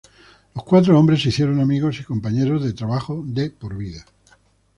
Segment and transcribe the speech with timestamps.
[0.55, 4.03] Los cuatro hombres se hicieron amigos y compañeros de trabajo de por vida.